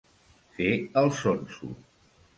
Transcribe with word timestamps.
Fer 0.55 0.71
el 1.03 1.13
sonso. 1.21 1.73